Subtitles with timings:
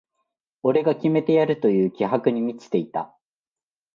[0.63, 3.15] 俺が決めてやるという気迫に満ちていた